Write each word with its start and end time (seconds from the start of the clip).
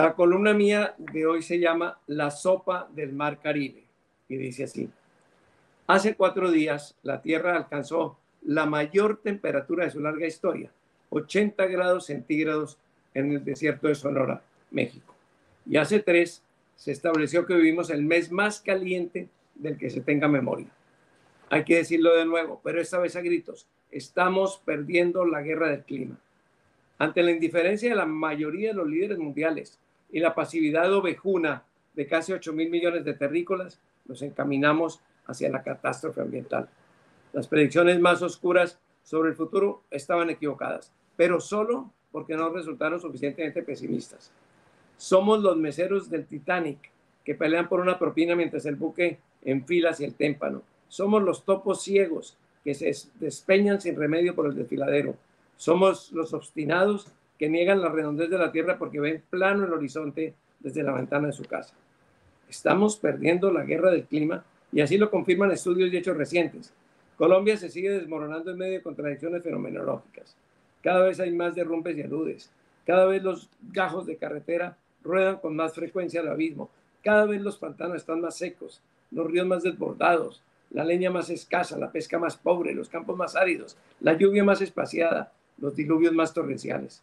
La 0.00 0.14
columna 0.14 0.54
mía 0.54 0.94
de 0.96 1.26
hoy 1.26 1.42
se 1.42 1.58
llama 1.58 1.98
La 2.06 2.30
sopa 2.30 2.88
del 2.94 3.12
mar 3.12 3.40
Caribe 3.40 3.82
y 4.28 4.36
dice 4.36 4.62
así. 4.62 4.88
Hace 5.88 6.14
cuatro 6.14 6.52
días 6.52 6.96
la 7.02 7.20
Tierra 7.20 7.56
alcanzó 7.56 8.16
la 8.42 8.64
mayor 8.64 9.20
temperatura 9.20 9.84
de 9.84 9.90
su 9.90 9.98
larga 9.98 10.28
historia, 10.28 10.70
80 11.10 11.66
grados 11.66 12.06
centígrados 12.06 12.78
en 13.12 13.32
el 13.32 13.44
desierto 13.44 13.88
de 13.88 13.96
Sonora, 13.96 14.40
México. 14.70 15.16
Y 15.66 15.78
hace 15.78 15.98
tres 15.98 16.44
se 16.76 16.92
estableció 16.92 17.44
que 17.44 17.56
vivimos 17.56 17.90
el 17.90 18.04
mes 18.04 18.30
más 18.30 18.60
caliente 18.60 19.26
del 19.56 19.76
que 19.78 19.90
se 19.90 20.00
tenga 20.00 20.28
memoria. 20.28 20.68
Hay 21.50 21.64
que 21.64 21.74
decirlo 21.74 22.14
de 22.14 22.24
nuevo, 22.24 22.60
pero 22.62 22.80
esta 22.80 22.98
vez 22.98 23.16
a 23.16 23.20
gritos. 23.20 23.66
Estamos 23.90 24.62
perdiendo 24.64 25.24
la 25.24 25.42
guerra 25.42 25.70
del 25.70 25.82
clima. 25.82 26.20
Ante 26.98 27.24
la 27.24 27.32
indiferencia 27.32 27.90
de 27.90 27.96
la 27.96 28.06
mayoría 28.06 28.68
de 28.68 28.74
los 28.74 28.86
líderes 28.86 29.18
mundiales 29.18 29.80
y 30.10 30.20
la 30.20 30.34
pasividad 30.34 30.92
ovejuna 30.92 31.64
de 31.94 32.06
casi 32.06 32.32
8 32.32 32.52
mil 32.52 32.70
millones 32.70 33.04
de 33.04 33.14
terrícolas, 33.14 33.80
nos 34.06 34.22
encaminamos 34.22 35.00
hacia 35.26 35.50
la 35.50 35.62
catástrofe 35.62 36.20
ambiental. 36.20 36.68
Las 37.32 37.46
predicciones 37.46 38.00
más 38.00 38.22
oscuras 38.22 38.78
sobre 39.02 39.30
el 39.30 39.36
futuro 39.36 39.82
estaban 39.90 40.30
equivocadas, 40.30 40.92
pero 41.16 41.40
solo 41.40 41.92
porque 42.10 42.36
no 42.36 42.48
resultaron 42.50 43.00
suficientemente 43.00 43.62
pesimistas. 43.62 44.32
Somos 44.96 45.42
los 45.42 45.56
meseros 45.56 46.10
del 46.10 46.26
Titanic 46.26 46.90
que 47.24 47.34
pelean 47.34 47.68
por 47.68 47.80
una 47.80 47.98
propina 47.98 48.34
mientras 48.34 48.64
el 48.66 48.76
buque 48.76 49.18
enfila 49.42 49.90
hacia 49.90 50.06
el 50.06 50.14
témpano. 50.14 50.62
Somos 50.88 51.22
los 51.22 51.44
topos 51.44 51.82
ciegos 51.82 52.36
que 52.64 52.74
se 52.74 52.92
despeñan 53.20 53.80
sin 53.80 53.96
remedio 53.96 54.34
por 54.34 54.46
el 54.46 54.54
desfiladero. 54.54 55.14
Somos 55.56 56.12
los 56.12 56.32
obstinados 56.32 57.12
que 57.38 57.48
niegan 57.48 57.80
la 57.80 57.88
redondez 57.88 58.28
de 58.28 58.38
la 58.38 58.50
Tierra 58.50 58.78
porque 58.78 59.00
ven 59.00 59.22
plano 59.30 59.64
el 59.64 59.72
horizonte 59.72 60.34
desde 60.60 60.82
la 60.82 60.92
ventana 60.92 61.28
de 61.28 61.32
su 61.32 61.44
casa. 61.44 61.74
Estamos 62.48 62.96
perdiendo 62.96 63.52
la 63.52 63.64
guerra 63.64 63.90
del 63.90 64.04
clima 64.04 64.44
y 64.72 64.80
así 64.80 64.98
lo 64.98 65.10
confirman 65.10 65.50
estudios 65.52 65.92
y 65.92 65.96
hechos 65.96 66.16
recientes. 66.16 66.72
Colombia 67.16 67.56
se 67.56 67.68
sigue 67.68 67.90
desmoronando 67.90 68.50
en 68.50 68.58
medio 68.58 68.74
de 68.74 68.82
contradicciones 68.82 69.42
fenomenológicas. 69.42 70.36
Cada 70.82 71.04
vez 71.04 71.20
hay 71.20 71.32
más 71.32 71.54
derrumbes 71.54 71.96
y 71.96 72.02
aludes. 72.02 72.50
Cada 72.86 73.06
vez 73.06 73.22
los 73.22 73.48
gajos 73.72 74.06
de 74.06 74.16
carretera 74.16 74.76
ruedan 75.02 75.36
con 75.36 75.54
más 75.54 75.74
frecuencia 75.74 76.20
al 76.20 76.28
abismo. 76.28 76.70
Cada 77.02 77.26
vez 77.26 77.40
los 77.40 77.56
pantanos 77.56 77.96
están 77.96 78.20
más 78.20 78.36
secos, 78.36 78.80
los 79.10 79.26
ríos 79.26 79.46
más 79.46 79.62
desbordados, 79.62 80.42
la 80.70 80.84
leña 80.84 81.10
más 81.10 81.30
escasa, 81.30 81.78
la 81.78 81.90
pesca 81.90 82.18
más 82.18 82.36
pobre, 82.36 82.74
los 82.74 82.88
campos 82.88 83.16
más 83.16 83.36
áridos, 83.36 83.76
la 84.00 84.14
lluvia 84.14 84.44
más 84.44 84.60
espaciada, 84.60 85.32
los 85.58 85.74
diluvios 85.74 86.12
más 86.12 86.32
torrenciales. 86.34 87.02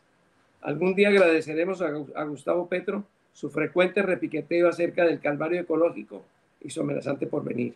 Algún 0.66 0.96
día 0.96 1.10
agradeceremos 1.10 1.80
a 1.84 2.24
Gustavo 2.24 2.68
Petro 2.68 3.04
su 3.32 3.52
frecuente 3.52 4.02
repiqueteo 4.02 4.68
acerca 4.68 5.06
del 5.06 5.20
calvario 5.20 5.62
ecológico 5.62 6.26
y 6.60 6.72
su 6.72 6.82
amenazante 6.82 7.28
porvenir, 7.28 7.76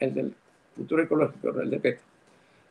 el 0.00 0.34
futuro 0.74 1.04
ecológico, 1.04 1.50
el 1.60 1.70
de 1.70 1.78
Petro. 1.78 2.02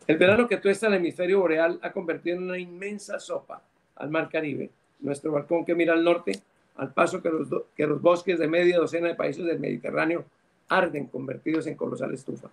El 0.07 0.17
verano 0.17 0.45
que 0.45 0.57
tuesta 0.57 0.87
el 0.87 0.95
hemisferio 0.95 1.39
boreal 1.39 1.79
ha 1.83 1.93
convertido 1.93 2.35
en 2.35 2.43
una 2.43 2.59
inmensa 2.59 3.17
sopa 3.17 3.61
al 3.95 4.09
mar 4.09 4.27
Caribe, 4.29 4.71
nuestro 4.99 5.31
balcón 5.31 5.63
que 5.63 5.73
mira 5.73 5.93
al 5.93 6.03
norte, 6.03 6.41
al 6.75 6.91
paso 6.91 7.21
que 7.21 7.29
los, 7.29 7.47
que 7.77 7.87
los 7.87 8.01
bosques 8.01 8.37
de 8.37 8.49
media 8.49 8.77
docena 8.77 9.07
de 9.07 9.15
países 9.15 9.45
del 9.45 9.61
Mediterráneo 9.61 10.25
arden 10.67 11.05
convertidos 11.05 11.65
en 11.67 11.75
colosal 11.75 12.13
estufa. 12.13 12.49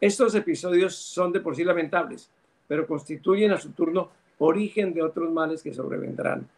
Estos 0.00 0.34
episodios 0.34 0.96
son 0.96 1.30
de 1.30 1.38
por 1.38 1.54
sí 1.54 1.62
lamentables, 1.62 2.28
pero 2.66 2.84
constituyen 2.84 3.52
a 3.52 3.58
su 3.58 3.70
turno 3.70 4.10
origen 4.38 4.94
de 4.94 5.02
otros 5.02 5.30
males 5.30 5.62
que 5.62 5.74
sobrevendrán. 5.74 6.48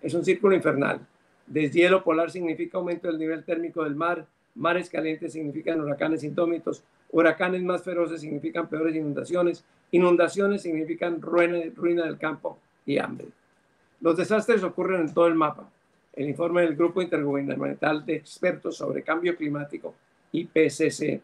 Es 0.00 0.14
un 0.14 0.24
círculo 0.24 0.54
infernal. 0.54 1.00
Deshielo 1.46 2.04
polar 2.04 2.30
significa 2.30 2.78
aumento 2.78 3.08
del 3.08 3.18
nivel 3.18 3.44
térmico 3.44 3.84
del 3.84 3.96
mar, 3.96 4.26
mares 4.54 4.88
calientes 4.88 5.32
significan 5.32 5.80
huracanes 5.80 6.22
indómitos, 6.22 6.84
Huracanes 7.12 7.62
más 7.62 7.82
feroces 7.82 8.20
significan 8.20 8.68
peores 8.68 8.94
inundaciones. 8.94 9.64
Inundaciones 9.90 10.62
significan 10.62 11.20
ruina, 11.20 11.58
ruina 11.74 12.04
del 12.04 12.18
campo 12.18 12.58
y 12.86 12.98
hambre. 12.98 13.26
Los 14.00 14.16
desastres 14.16 14.62
ocurren 14.62 15.02
en 15.02 15.14
todo 15.14 15.26
el 15.26 15.34
mapa. 15.34 15.68
El 16.14 16.28
informe 16.28 16.62
del 16.62 16.76
Grupo 16.76 17.02
Intergubernamental 17.02 18.04
de 18.06 18.16
Expertos 18.16 18.76
sobre 18.76 19.02
Cambio 19.02 19.36
Climático, 19.36 19.94
IPCC, 20.32 21.20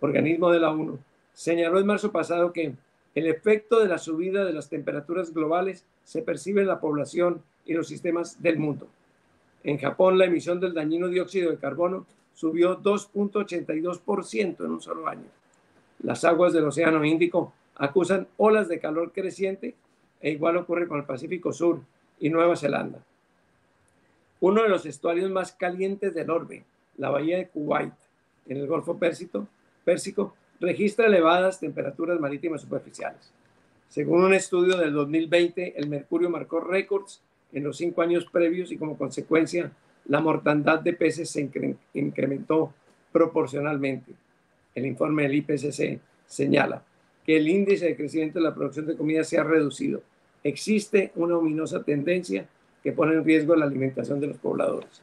organismo 0.00 0.50
de 0.50 0.60
la 0.60 0.70
ONU, 0.70 0.98
señaló 1.32 1.78
en 1.78 1.86
marzo 1.86 2.10
pasado 2.10 2.52
que 2.52 2.72
el 3.18 3.26
efecto 3.26 3.80
de 3.80 3.88
la 3.88 3.98
subida 3.98 4.44
de 4.44 4.52
las 4.52 4.68
temperaturas 4.68 5.34
globales 5.34 5.84
se 6.04 6.22
percibe 6.22 6.60
en 6.60 6.68
la 6.68 6.78
población 6.78 7.42
y 7.66 7.72
los 7.72 7.88
sistemas 7.88 8.40
del 8.40 8.60
mundo. 8.60 8.86
En 9.64 9.76
Japón, 9.76 10.18
la 10.18 10.26
emisión 10.26 10.60
del 10.60 10.72
dañino 10.72 11.08
dióxido 11.08 11.50
de 11.50 11.58
carbono 11.58 12.06
subió 12.32 12.80
2.82% 12.80 14.64
en 14.64 14.70
un 14.70 14.80
solo 14.80 15.08
año. 15.08 15.26
Las 16.00 16.24
aguas 16.24 16.52
del 16.52 16.66
Océano 16.66 17.04
Índico 17.04 17.52
acusan 17.74 18.28
olas 18.36 18.68
de 18.68 18.78
calor 18.78 19.10
creciente 19.12 19.74
e 20.20 20.30
igual 20.30 20.56
ocurre 20.56 20.86
con 20.86 20.98
el 20.98 21.04
Pacífico 21.04 21.52
Sur 21.52 21.80
y 22.20 22.30
Nueva 22.30 22.54
Zelanda. 22.54 23.00
Uno 24.38 24.62
de 24.62 24.68
los 24.68 24.86
estuarios 24.86 25.28
más 25.28 25.50
calientes 25.50 26.14
del 26.14 26.30
orbe, 26.30 26.64
la 26.96 27.10
bahía 27.10 27.38
de 27.38 27.48
Kuwait, 27.48 27.94
en 28.46 28.58
el 28.58 28.68
Golfo 28.68 28.96
Pérsico, 28.96 29.48
Pérsico, 29.84 30.36
registra 30.60 31.06
elevadas 31.06 31.60
temperaturas 31.60 32.18
marítimas 32.18 32.60
superficiales. 32.60 33.32
Según 33.88 34.24
un 34.24 34.34
estudio 34.34 34.76
del 34.76 34.92
2020, 34.92 35.74
el 35.76 35.88
mercurio 35.88 36.28
marcó 36.28 36.60
récords 36.60 37.22
en 37.52 37.64
los 37.64 37.76
cinco 37.76 38.02
años 38.02 38.26
previos 38.30 38.70
y 38.70 38.76
como 38.76 38.98
consecuencia 38.98 39.72
la 40.06 40.20
mortandad 40.20 40.80
de 40.80 40.92
peces 40.92 41.30
se 41.30 41.50
incrementó 41.94 42.72
proporcionalmente. 43.12 44.12
El 44.74 44.86
informe 44.86 45.24
del 45.24 45.36
IPCC 45.36 46.00
señala 46.26 46.82
que 47.24 47.36
el 47.36 47.48
índice 47.48 47.86
de 47.86 47.96
crecimiento 47.96 48.38
de 48.38 48.44
la 48.44 48.54
producción 48.54 48.86
de 48.86 48.96
comida 48.96 49.24
se 49.24 49.38
ha 49.38 49.44
reducido. 49.44 50.02
Existe 50.42 51.12
una 51.14 51.36
ominosa 51.36 51.82
tendencia 51.82 52.46
que 52.82 52.92
pone 52.92 53.14
en 53.14 53.24
riesgo 53.24 53.56
la 53.56 53.66
alimentación 53.66 54.20
de 54.20 54.28
los 54.28 54.38
pobladores. 54.38 55.02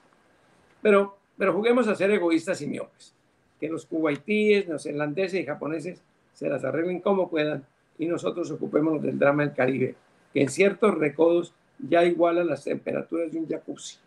Pero, 0.82 1.18
pero 1.38 1.54
juguemos 1.54 1.88
a 1.88 1.96
ser 1.96 2.12
egoístas 2.12 2.62
y 2.62 2.68
miopes. 2.68 3.14
Que 3.60 3.70
los 3.70 3.86
kuwaitíes, 3.86 4.68
neozelandeses 4.68 5.42
y 5.42 5.46
japoneses 5.46 6.02
se 6.34 6.50
las 6.50 6.64
arreglen 6.64 7.00
como 7.00 7.30
puedan 7.30 7.66
y 7.98 8.08
nosotros 8.08 8.52
ocupémonos 8.52 9.02
del 9.02 9.18
drama 9.18 9.46
del 9.46 9.56
Caribe, 9.56 9.96
que 10.34 10.42
en 10.42 10.50
ciertos 10.50 10.96
recodos 10.96 11.54
ya 11.80 12.04
iguala 12.04 12.44
las 12.44 12.64
temperaturas 12.64 13.32
de 13.32 13.40
un 13.40 13.48
jacuzzi. 13.48 13.98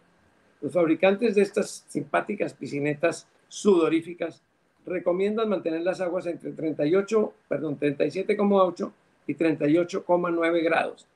Los 0.60 0.72
fabricantes 0.72 1.34
de 1.34 1.42
estas 1.42 1.84
simpáticas 1.88 2.52
piscinetas 2.54 3.26
sudoríficas 3.48 4.42
recomiendan 4.84 5.48
mantener 5.48 5.82
las 5.82 6.00
aguas 6.00 6.26
entre 6.26 6.52
38, 6.52 7.32
perdón, 7.48 7.78
37,8 7.78 8.92
y 9.26 9.34
38,9 9.34 10.64
grados. 10.64 11.06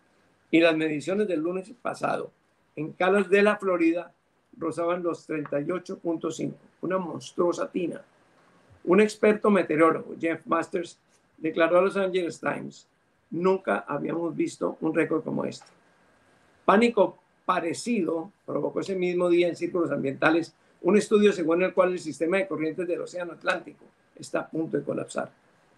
Y 0.50 0.60
las 0.60 0.76
mediciones 0.76 1.26
del 1.28 1.41
lunes 1.41 1.72
pasado 1.81 2.30
en 2.77 2.92
Calas 2.92 3.28
de 3.28 3.42
la 3.42 3.56
Florida 3.56 4.12
rozaban 4.56 5.03
los 5.03 5.28
38.5, 5.28 6.53
una 6.83 6.98
monstruosa 6.98 7.71
tina. 7.71 8.03
Un 8.84 9.00
experto 9.00 9.50
meteorólogo, 9.50 10.14
Jeff 10.20 10.44
Masters, 10.46 10.98
declaró 11.38 11.78
a 11.78 11.82
Los 11.82 11.96
Angeles 11.96 12.40
Times, 12.40 12.86
nunca 13.30 13.84
habíamos 13.88 14.34
visto 14.36 14.76
un 14.80 14.94
récord 14.94 15.22
como 15.22 15.44
este. 15.44 15.66
Pánico 16.64 17.18
parecido 17.44 18.30
provocó 18.46 18.80
ese 18.80 18.94
mismo 18.94 19.28
día 19.28 19.48
en 19.48 19.56
círculos 19.56 19.90
ambientales 19.90 20.54
un 20.82 20.96
estudio 20.96 21.32
según 21.32 21.62
el 21.62 21.74
cual 21.74 21.92
el 21.92 21.98
sistema 21.98 22.38
de 22.38 22.48
corrientes 22.48 22.86
del 22.86 23.00
Océano 23.00 23.32
Atlántico 23.32 23.84
está 24.16 24.40
a 24.40 24.48
punto 24.48 24.76
de 24.76 24.84
colapsar. 24.84 25.30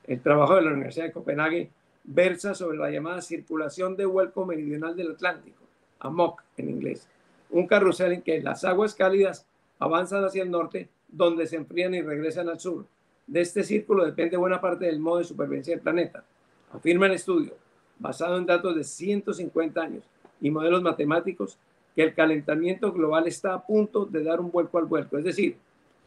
El 0.07 0.21
trabajo 0.21 0.55
de 0.55 0.63
la 0.63 0.73
Universidad 0.73 1.07
de 1.07 1.13
Copenhague 1.13 1.71
versa 2.05 2.55
sobre 2.55 2.79
la 2.79 2.91
llamada 2.91 3.23
circulación 3.23 3.97
de 3.97 4.07
vuelco 4.07 4.45
meridional 4.45 4.97
del 4.97 5.13
Atlántico, 5.13 5.63
AMOC 6.01 6.43
en 6.59 6.71
inglés, 6.71 7.09
un 7.51 7.67
carrusel 7.67 8.13
en 8.13 8.23
que 8.23 8.43
las 8.43 8.65
aguas 8.65 8.95
cálidas 8.95 9.47
avanzan 9.79 10.25
hacia 10.25 10.43
el 10.43 10.51
norte, 10.51 10.89
donde 11.17 11.47
se 11.47 11.57
enfrían 11.57 11.95
y 11.95 12.03
regresan 12.03 12.49
al 12.49 12.61
sur. 12.61 12.87
De 13.27 13.41
este 13.41 13.63
círculo 13.63 14.05
depende 14.05 14.37
buena 14.37 14.61
parte 14.61 14.87
del 14.87 14.99
modo 14.99 15.19
de 15.19 15.25
supervivencia 15.25 15.75
del 15.75 15.83
planeta, 15.83 16.25
afirma 16.73 17.07
el 17.07 17.13
estudio, 17.13 17.55
basado 17.99 18.37
en 18.37 18.47
datos 18.47 18.75
de 18.75 18.85
150 18.85 19.81
años 19.81 20.05
y 20.41 20.51
modelos 20.51 20.83
matemáticos 20.83 21.59
que 21.95 22.03
el 22.03 22.15
calentamiento 22.15 22.93
global 22.93 23.27
está 23.27 23.55
a 23.55 23.65
punto 23.65 24.05
de 24.05 24.25
dar 24.25 24.41
un 24.41 24.51
vuelco 24.51 24.79
al 24.79 24.87
vuelco, 24.87 25.17
es 25.17 25.25
decir, 25.25 25.57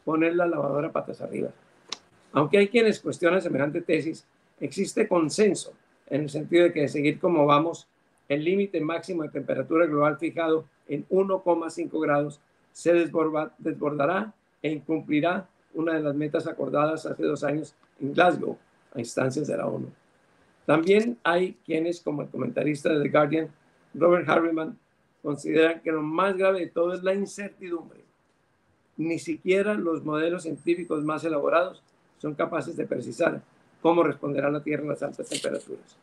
poner 0.04 0.36
la 0.36 0.46
lavadora 0.46 0.92
patas 0.92 1.20
arriba. 1.22 1.50
Aunque 2.32 2.58
hay 2.58 2.68
quienes 2.68 3.00
cuestionan 3.00 3.40
semejante 3.40 3.80
tesis, 3.80 4.26
existe 4.60 5.08
consenso 5.08 5.72
en 6.08 6.22
el 6.22 6.30
sentido 6.30 6.64
de 6.64 6.72
que 6.72 6.82
de 6.82 6.88
seguir 6.88 7.18
como 7.18 7.46
vamos, 7.46 7.88
el 8.28 8.44
límite 8.44 8.80
máximo 8.80 9.22
de 9.22 9.30
temperatura 9.30 9.86
global 9.86 10.18
fijado 10.18 10.66
en 10.86 11.06
1,5 11.08 12.00
grados 12.00 12.40
se 12.72 12.92
desbordará 12.92 14.34
e 14.62 14.70
incumplirá 14.70 15.48
una 15.74 15.94
de 15.94 16.00
las 16.00 16.14
metas 16.14 16.46
acordadas 16.46 17.06
hace 17.06 17.22
dos 17.22 17.44
años 17.44 17.74
en 18.00 18.12
Glasgow, 18.12 18.56
a 18.94 18.98
instancias 18.98 19.46
de 19.46 19.56
la 19.56 19.66
ONU. 19.66 19.90
También 20.66 21.18
hay 21.22 21.56
quienes, 21.64 22.00
como 22.00 22.22
el 22.22 22.28
comentarista 22.28 22.90
de 22.90 23.02
The 23.02 23.08
Guardian, 23.08 23.48
Robert 23.94 24.28
Harriman, 24.28 24.78
consideran 25.22 25.80
que 25.80 25.92
lo 25.92 26.02
más 26.02 26.36
grave 26.36 26.60
de 26.60 26.66
todo 26.68 26.94
es 26.94 27.02
la 27.02 27.14
incertidumbre. 27.14 28.00
Ni 28.96 29.18
siquiera 29.18 29.74
los 29.74 30.04
modelos 30.04 30.42
científicos 30.42 31.04
más 31.04 31.24
elaborados 31.24 31.82
son 32.18 32.34
capaces 32.34 32.76
de 32.76 32.86
precisar 32.86 33.40
cómo 33.80 34.02
responderá 34.02 34.50
la 34.50 34.62
Tierra 34.62 34.84
a 34.84 34.88
las 34.88 35.02
altas 35.02 35.28
temperaturas. 35.28 35.96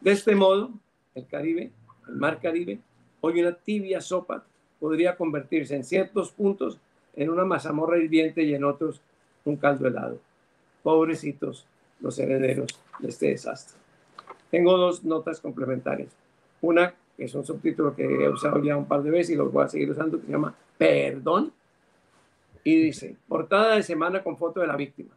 De 0.00 0.12
este 0.12 0.34
modo, 0.34 0.70
el 1.14 1.26
Caribe, 1.26 1.70
el 2.08 2.16
Mar 2.16 2.40
Caribe, 2.40 2.80
hoy 3.20 3.40
una 3.40 3.54
tibia 3.54 4.00
sopa 4.00 4.44
podría 4.80 5.16
convertirse 5.16 5.76
en 5.76 5.84
ciertos 5.84 6.30
puntos 6.32 6.78
en 7.16 7.30
una 7.30 7.44
mazamorra 7.44 7.98
hirviente 7.98 8.42
y 8.42 8.54
en 8.54 8.64
otros 8.64 9.00
un 9.44 9.56
caldo 9.56 9.86
helado. 9.86 10.18
Pobrecitos 10.82 11.66
los 12.00 12.18
herederos 12.18 12.78
de 12.98 13.08
este 13.08 13.28
desastre. 13.28 13.78
Tengo 14.50 14.76
dos 14.76 15.04
notas 15.04 15.40
complementarias. 15.40 16.10
Una, 16.60 16.94
que 17.16 17.24
es 17.24 17.34
un 17.34 17.44
subtítulo 17.44 17.94
que 17.94 18.04
he 18.04 18.28
usado 18.28 18.62
ya 18.62 18.76
un 18.76 18.86
par 18.86 19.02
de 19.02 19.10
veces 19.10 19.30
y 19.30 19.36
lo 19.36 19.50
voy 19.50 19.64
a 19.64 19.68
seguir 19.68 19.90
usando, 19.90 20.18
que 20.18 20.26
se 20.26 20.32
llama 20.32 20.54
Perdón. 20.78 21.52
Y 22.62 22.82
dice, 22.82 23.16
portada 23.28 23.76
de 23.76 23.82
semana 23.82 24.22
con 24.22 24.38
foto 24.38 24.60
de 24.60 24.66
la 24.66 24.76
víctima. 24.76 25.14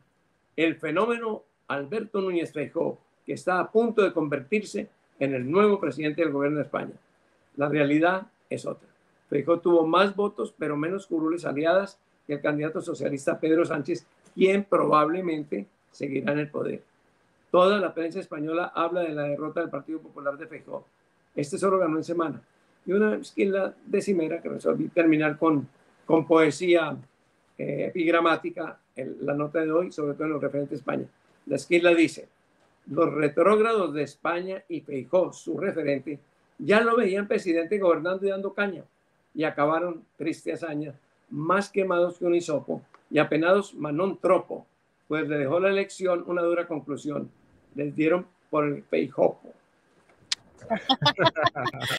El 0.56 0.76
fenómeno 0.76 1.44
Alberto 1.68 2.22
Núñez 2.22 2.52
Feijóo, 2.52 3.00
que 3.26 3.34
está 3.34 3.60
a 3.60 3.72
punto 3.72 4.02
de 4.02 4.14
convertirse 4.14 4.90
en 5.20 5.34
el 5.34 5.50
nuevo 5.50 5.80
presidente 5.80 6.22
del 6.22 6.32
gobierno 6.32 6.58
de 6.58 6.66
España. 6.66 6.94
La 7.56 7.70
realidad 7.70 8.28
es 8.50 8.66
otra. 8.66 8.87
Feijóo 9.30 9.60
tuvo 9.60 9.86
más 9.86 10.16
votos, 10.16 10.54
pero 10.58 10.78
menos 10.78 11.08
curules 11.08 11.46
aliadas 11.46 12.00
que 12.26 12.34
el 12.34 12.42
candidato 12.42 12.82
socialista 12.82 13.40
Pedro 13.40 13.66
Sánchez, 13.66 14.06
quien 14.34 14.64
probablemente 14.64 15.66
seguirá 15.92 16.34
en 16.34 16.40
el 16.40 16.50
poder. 16.50 16.82
Toda 17.52 17.80
la 17.80 17.94
prensa 17.94 18.20
española 18.20 18.72
habla 18.76 19.02
de 19.02 19.14
la 19.14 19.24
derrota 19.24 19.62
del 19.62 19.70
Partido 19.70 20.00
Popular 20.00 20.38
de 20.38 20.48
Feijóo. 20.48 20.86
Este 21.36 21.58
solo 21.58 21.78
ganó 21.78 21.98
en 21.98 22.04
semana. 22.04 22.42
Y 22.86 22.94
una 22.94 23.16
esquina 23.16 23.74
decimera 23.86 24.42
que 24.42 24.50
resolví 24.50 24.90
terminar 24.90 25.38
con, 25.38 25.68
con 26.06 26.26
poesía 26.26 26.96
eh, 27.58 27.88
epigramática, 27.88 28.80
la 28.96 29.34
nota 29.34 29.62
de 29.62 29.72
hoy, 29.72 29.92
sobre 29.92 30.14
todo 30.14 30.26
en 30.26 30.34
lo 30.34 30.40
referente 30.40 30.76
a 30.76 30.78
España. 30.78 31.06
La 31.46 31.58
esquila 31.58 31.94
dice, 31.94 32.28
los 32.88 33.14
retrógrados 33.14 33.94
de 33.94 34.04
España 34.04 34.64
y 34.70 34.82
Feijó, 34.82 35.34
su 35.34 35.58
referente, 35.58 36.20
ya 36.60 36.82
lo 36.82 36.96
veían 36.96 37.28
presidente 37.28 37.78
gobernando 37.78 38.26
y 38.26 38.30
dando 38.30 38.54
caña 38.54 38.84
y 39.38 39.44
acabaron, 39.44 40.04
triste 40.18 40.52
hazaña, 40.52 40.96
más 41.30 41.70
quemados 41.70 42.18
que 42.18 42.26
un 42.26 42.34
hisopo 42.34 42.82
y 43.12 43.20
apenados 43.20 43.76
manón 43.76 44.18
tropo, 44.18 44.66
pues 45.08 45.30
le 45.30 45.38
dejó 45.38 45.60
la 45.60 45.70
elección 45.70 46.24
una 46.26 46.42
dura 46.42 46.68
conclusión. 46.68 47.30
Les 47.76 47.96
dieron 47.96 48.26
por 48.50 48.66
el 48.66 48.82
Feijopo. 48.82 49.54